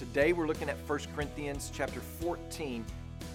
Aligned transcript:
Today 0.00 0.32
we're 0.32 0.46
looking 0.46 0.70
at 0.70 0.78
1 0.88 0.98
Corinthians 1.14 1.70
chapter 1.74 2.00
14. 2.00 2.86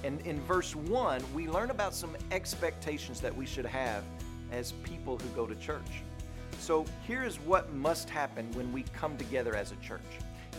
And 0.04 0.19
in 0.21 0.42
verse 0.42 0.75
1, 0.75 1.23
we 1.35 1.47
learn 1.47 1.69
about 1.69 1.93
some 1.93 2.17
expectations 2.31 3.21
that 3.21 3.35
we 3.38 3.45
should 3.45 3.67
have 3.67 4.03
as 4.52 4.71
people 4.81 5.20
who 5.20 5.29
go 5.36 5.46
to 5.46 5.54
church. 5.57 6.01
So 6.57 6.83
here 7.05 7.23
is 7.23 7.36
what 7.41 7.71
must 7.71 8.09
happen 8.09 8.51
when 8.54 8.73
we 8.73 8.81
come 8.99 9.15
together 9.15 9.55
as 9.55 9.73
a 9.73 9.75
church. 9.75 10.01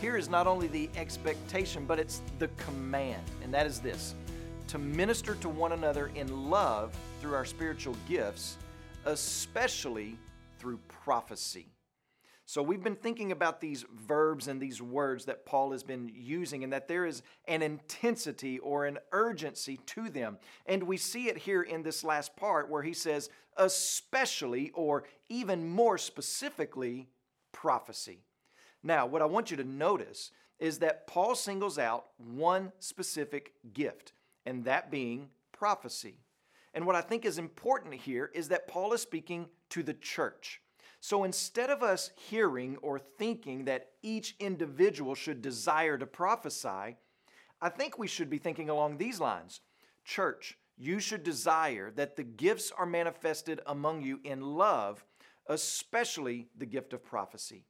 Here 0.00 0.16
is 0.16 0.29
not 0.29 0.46
only 0.46 0.69
the 0.69 0.88
expectation, 0.95 1.87
but 1.87 1.99
it's 1.99 2.23
the 2.38 2.47
command, 2.57 3.25
and 3.43 3.53
that 3.53 3.67
is 3.67 3.81
this 3.81 4.15
to 4.69 4.79
minister 4.79 5.35
to 5.35 5.49
one 5.49 5.73
another 5.73 6.13
in 6.15 6.49
love 6.49 6.97
through 7.21 7.35
our 7.35 7.45
spiritual 7.45 7.97
gifts, 8.09 8.59
especially 9.07 10.17
through 10.61 10.79
prophecy. 10.87 11.67
So 12.49 12.63
we've 12.63 12.83
been 12.83 12.94
thinking 12.94 13.33
about 13.33 13.60
these 13.60 13.85
verbs 13.92 14.46
and 14.46 14.60
these 14.60 14.81
words 14.81 15.24
that 15.24 15.45
Paul 15.45 15.72
has 15.72 15.83
been 15.83 16.09
using, 16.15 16.62
and 16.62 16.73
that 16.73 16.87
there 16.87 17.05
is 17.05 17.23
an 17.48 17.60
intensity 17.60 18.60
or 18.60 18.86
an 18.86 18.98
urgency 19.10 19.78
to 19.86 20.09
them. 20.09 20.38
And 20.64 20.84
we 20.84 20.96
see 20.96 21.28
it 21.28 21.38
here 21.38 21.62
in 21.62 21.82
this 21.82 22.05
last 22.05 22.36
part 22.36 22.70
where 22.70 22.82
he 22.82 22.92
says, 22.92 23.30
especially 23.56 24.70
or 24.74 25.05
even 25.28 25.69
more 25.69 25.98
specifically, 25.98 27.09
prophecy. 27.50 28.20
Now, 28.80 29.06
what 29.06 29.22
I 29.22 29.27
want 29.27 29.50
you 29.50 29.56
to 29.56 29.64
notice 29.64 30.30
is 30.60 30.78
that 30.78 31.08
Paul 31.08 31.34
singles 31.34 31.78
out 31.78 32.06
one 32.16 32.70
specific 32.78 33.55
gift, 33.72 34.12
and 34.47 34.64
that 34.66 34.88
being 34.88 35.30
prophecy. 35.50 36.20
And 36.74 36.86
what 36.86 36.94
I 36.94 37.00
think 37.00 37.24
is 37.24 37.38
important 37.38 37.94
here 37.94 38.30
is 38.33 38.48
that 38.50 38.69
Paul 38.69 38.92
is 38.92 39.00
speaking 39.00 39.48
to 39.70 39.83
the 39.83 39.94
church. 39.94 40.60
So 41.06 41.23
instead 41.23 41.70
of 41.70 41.84
us 41.84 42.10
hearing 42.16 42.78
or 42.78 42.98
thinking 42.98 43.66
that 43.66 43.91
each 44.02 44.34
individual 44.41 45.14
should 45.14 45.41
desire 45.41 45.97
to 45.97 46.05
prophesy, 46.05 46.97
I 47.60 47.69
think 47.69 47.97
we 47.97 48.09
should 48.09 48.28
be 48.28 48.38
thinking 48.38 48.70
along 48.70 48.97
these 48.97 49.20
lines 49.20 49.61
Church, 50.05 50.58
you 50.77 50.98
should 50.98 51.22
desire 51.22 51.92
that 51.92 52.17
the 52.17 52.25
gifts 52.25 52.72
are 52.77 52.86
manifested 52.86 53.61
among 53.67 54.03
you 54.03 54.19
in 54.25 54.41
love, 54.41 55.05
especially 55.47 56.48
the 56.58 56.67
gift 56.67 56.92
of 56.92 57.05
prophecy. 57.05 57.67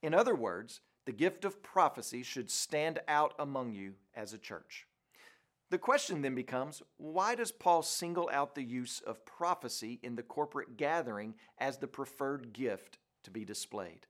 In 0.00 0.14
other 0.14 0.36
words, 0.36 0.82
the 1.04 1.10
gift 1.10 1.44
of 1.44 1.64
prophecy 1.64 2.22
should 2.22 2.48
stand 2.48 3.00
out 3.08 3.34
among 3.40 3.72
you 3.72 3.94
as 4.14 4.32
a 4.32 4.38
church. 4.38 4.86
The 5.72 5.78
question 5.78 6.20
then 6.20 6.34
becomes 6.34 6.82
why 6.98 7.34
does 7.34 7.50
Paul 7.50 7.82
single 7.82 8.28
out 8.30 8.54
the 8.54 8.62
use 8.62 9.00
of 9.06 9.24
prophecy 9.24 9.98
in 10.02 10.16
the 10.16 10.22
corporate 10.22 10.76
gathering 10.76 11.34
as 11.56 11.78
the 11.78 11.86
preferred 11.86 12.52
gift 12.52 12.98
to 13.22 13.30
be 13.30 13.46
displayed? 13.46 14.06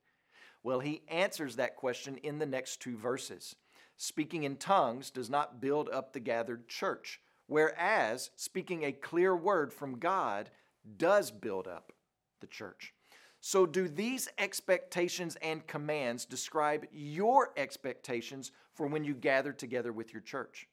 Well, 0.65 0.81
he 0.81 1.03
answers 1.07 1.55
that 1.55 1.77
question 1.77 2.17
in 2.25 2.41
the 2.41 2.47
next 2.47 2.81
two 2.81 2.97
verses. 2.97 3.55
Speaking 3.97 4.43
in 4.43 4.57
tongues 4.57 5.09
does 5.11 5.31
not 5.31 5.61
build 5.61 5.89
up 5.91 6.13
the 6.13 6.19
gathered 6.19 6.67
church, 6.67 7.21
whereas 7.47 8.31
speaking 8.35 8.83
a 8.83 8.91
clear 8.91 9.37
word 9.37 9.73
from 9.73 10.01
God 10.01 10.51
does 10.97 11.31
build 11.31 11.69
up 11.69 11.93
the 12.41 12.49
church. 12.49 12.93
So, 13.41 13.67
do 13.67 13.87
these 13.87 14.29
expectations 14.37 15.37
and 15.41 15.65
commands 15.69 16.25
describe 16.25 16.89
your 16.91 17.53
expectations 17.57 18.51
for 18.75 18.89
when 18.89 19.05
you 19.05 19.15
gather 19.15 19.53
together 19.53 19.93
with 19.93 20.13
your 20.13 20.23
church? 20.23 20.67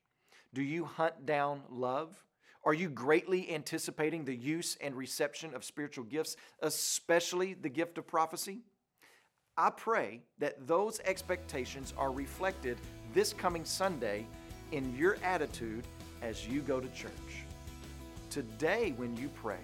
Do 0.53 0.63
you 0.63 0.85
hunt 0.85 1.27
down 1.27 1.61
love? 1.69 2.15
Are 2.65 2.73
you 2.73 2.89
greatly 2.89 3.53
anticipating 3.53 4.25
the 4.25 4.35
use 4.35 4.77
and 4.81 4.95
reception 4.95 5.53
of 5.53 5.63
spiritual 5.63 6.05
gifts, 6.05 6.35
especially 6.61 7.53
the 7.53 7.69
gift 7.69 7.97
of 7.99 8.07
prophecy? 8.07 8.63
I 9.57 9.69
pray 9.69 10.21
that 10.39 10.67
those 10.67 10.99
expectations 11.01 11.93
are 11.97 12.11
reflected 12.11 12.77
this 13.13 13.31
coming 13.31 13.63
Sunday 13.63 14.25
in 14.71 14.95
your 14.95 15.17
attitude 15.23 15.83
as 16.21 16.47
you 16.47 16.61
go 16.61 16.79
to 16.79 16.87
church. 16.89 17.11
Today, 18.29 18.93
when 18.97 19.15
you 19.17 19.29
pray, 19.29 19.59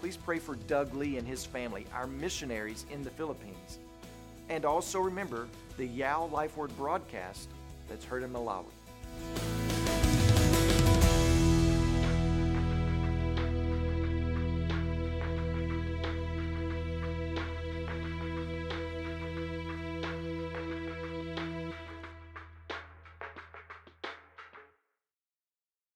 please 0.00 0.16
pray 0.16 0.38
for 0.38 0.56
Doug 0.56 0.94
Lee 0.94 1.16
and 1.16 1.26
his 1.26 1.46
family, 1.46 1.86
our 1.94 2.06
missionaries 2.06 2.86
in 2.90 3.02
the 3.02 3.10
Philippines. 3.10 3.78
And 4.48 4.64
also 4.64 4.98
remember 4.98 5.46
the 5.76 5.86
Yao 5.86 6.26
Life 6.26 6.56
Word 6.56 6.76
broadcast 6.76 7.48
that's 7.88 8.04
heard 8.04 8.24
in 8.24 8.32
Malawi. 8.32 8.64